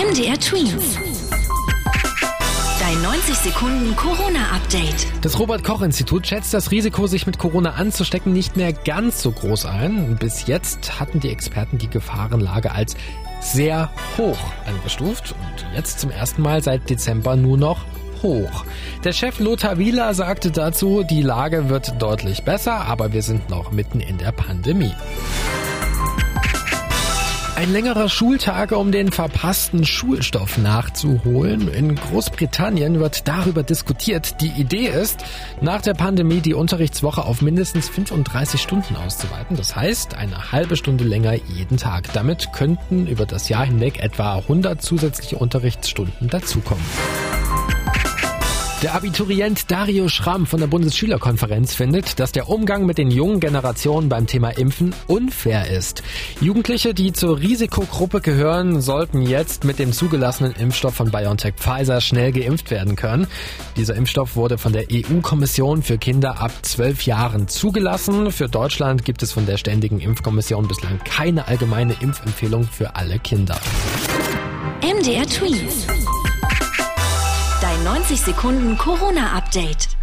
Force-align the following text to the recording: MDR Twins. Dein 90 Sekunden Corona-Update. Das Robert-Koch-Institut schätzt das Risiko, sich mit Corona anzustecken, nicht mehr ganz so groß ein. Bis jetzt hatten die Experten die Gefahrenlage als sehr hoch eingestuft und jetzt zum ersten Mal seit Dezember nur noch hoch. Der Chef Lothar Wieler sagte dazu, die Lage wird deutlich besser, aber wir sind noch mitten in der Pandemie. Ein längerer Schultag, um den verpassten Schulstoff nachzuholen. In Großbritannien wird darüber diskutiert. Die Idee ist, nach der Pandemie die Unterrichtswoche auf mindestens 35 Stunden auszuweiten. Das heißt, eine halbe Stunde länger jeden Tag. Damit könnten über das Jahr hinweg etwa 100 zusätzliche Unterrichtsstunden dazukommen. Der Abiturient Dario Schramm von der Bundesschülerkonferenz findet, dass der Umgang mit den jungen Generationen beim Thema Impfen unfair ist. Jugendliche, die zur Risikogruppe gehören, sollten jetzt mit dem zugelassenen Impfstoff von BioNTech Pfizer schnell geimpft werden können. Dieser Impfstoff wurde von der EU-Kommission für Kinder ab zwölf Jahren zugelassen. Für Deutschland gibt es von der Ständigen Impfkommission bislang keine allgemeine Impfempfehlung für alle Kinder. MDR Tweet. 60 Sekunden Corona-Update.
MDR 0.00 0.40
Twins. 0.40 0.98
Dein 2.80 3.02
90 3.02 3.34
Sekunden 3.34 3.94
Corona-Update. 3.96 5.06
Das 5.20 5.38
Robert-Koch-Institut 5.38 6.26
schätzt 6.26 6.54
das 6.54 6.70
Risiko, 6.70 7.06
sich 7.06 7.26
mit 7.26 7.38
Corona 7.38 7.72
anzustecken, 7.72 8.32
nicht 8.32 8.56
mehr 8.56 8.72
ganz 8.72 9.20
so 9.20 9.30
groß 9.30 9.66
ein. 9.66 10.16
Bis 10.16 10.46
jetzt 10.46 10.98
hatten 10.98 11.20
die 11.20 11.28
Experten 11.28 11.76
die 11.76 11.90
Gefahrenlage 11.90 12.72
als 12.72 12.96
sehr 13.42 13.90
hoch 14.16 14.38
eingestuft 14.64 15.32
und 15.32 15.66
jetzt 15.76 16.00
zum 16.00 16.10
ersten 16.10 16.40
Mal 16.40 16.62
seit 16.62 16.88
Dezember 16.88 17.36
nur 17.36 17.58
noch 17.58 17.84
hoch. 18.22 18.64
Der 19.04 19.12
Chef 19.12 19.38
Lothar 19.38 19.76
Wieler 19.76 20.14
sagte 20.14 20.50
dazu, 20.50 21.02
die 21.02 21.22
Lage 21.22 21.68
wird 21.68 22.00
deutlich 22.00 22.42
besser, 22.44 22.86
aber 22.86 23.12
wir 23.12 23.22
sind 23.22 23.50
noch 23.50 23.70
mitten 23.70 24.00
in 24.00 24.16
der 24.16 24.32
Pandemie. 24.32 24.94
Ein 27.60 27.74
längerer 27.74 28.08
Schultag, 28.08 28.72
um 28.72 28.90
den 28.90 29.12
verpassten 29.12 29.84
Schulstoff 29.84 30.56
nachzuholen. 30.56 31.68
In 31.68 31.94
Großbritannien 31.94 33.00
wird 33.00 33.28
darüber 33.28 33.62
diskutiert. 33.62 34.40
Die 34.40 34.48
Idee 34.58 34.86
ist, 34.86 35.22
nach 35.60 35.82
der 35.82 35.92
Pandemie 35.92 36.40
die 36.40 36.54
Unterrichtswoche 36.54 37.22
auf 37.22 37.42
mindestens 37.42 37.90
35 37.90 38.62
Stunden 38.62 38.96
auszuweiten. 38.96 39.58
Das 39.58 39.76
heißt, 39.76 40.14
eine 40.14 40.52
halbe 40.52 40.74
Stunde 40.74 41.04
länger 41.04 41.34
jeden 41.34 41.76
Tag. 41.76 42.10
Damit 42.14 42.54
könnten 42.54 43.06
über 43.06 43.26
das 43.26 43.50
Jahr 43.50 43.66
hinweg 43.66 44.02
etwa 44.02 44.36
100 44.36 44.80
zusätzliche 44.80 45.36
Unterrichtsstunden 45.36 46.30
dazukommen. 46.30 46.86
Der 48.82 48.94
Abiturient 48.94 49.70
Dario 49.70 50.08
Schramm 50.08 50.46
von 50.46 50.58
der 50.58 50.66
Bundesschülerkonferenz 50.66 51.74
findet, 51.74 52.18
dass 52.18 52.32
der 52.32 52.48
Umgang 52.48 52.86
mit 52.86 52.96
den 52.96 53.10
jungen 53.10 53.38
Generationen 53.38 54.08
beim 54.08 54.26
Thema 54.26 54.56
Impfen 54.56 54.94
unfair 55.06 55.70
ist. 55.70 56.02
Jugendliche, 56.40 56.94
die 56.94 57.12
zur 57.12 57.40
Risikogruppe 57.40 58.22
gehören, 58.22 58.80
sollten 58.80 59.20
jetzt 59.20 59.64
mit 59.64 59.78
dem 59.80 59.92
zugelassenen 59.92 60.54
Impfstoff 60.54 60.94
von 60.94 61.10
BioNTech 61.10 61.56
Pfizer 61.56 62.00
schnell 62.00 62.32
geimpft 62.32 62.70
werden 62.70 62.96
können. 62.96 63.26
Dieser 63.76 63.96
Impfstoff 63.96 64.34
wurde 64.34 64.56
von 64.56 64.72
der 64.72 64.86
EU-Kommission 64.90 65.82
für 65.82 65.98
Kinder 65.98 66.40
ab 66.40 66.52
zwölf 66.62 67.02
Jahren 67.02 67.48
zugelassen. 67.48 68.32
Für 68.32 68.48
Deutschland 68.48 69.04
gibt 69.04 69.22
es 69.22 69.30
von 69.30 69.44
der 69.44 69.58
Ständigen 69.58 70.00
Impfkommission 70.00 70.66
bislang 70.66 71.00
keine 71.04 71.48
allgemeine 71.48 71.96
Impfempfehlung 72.00 72.64
für 72.64 72.96
alle 72.96 73.18
Kinder. 73.18 73.60
MDR 74.82 75.26
Tweet. 75.26 75.86
60 78.10 78.24
Sekunden 78.24 78.76
Corona-Update. 78.76 79.99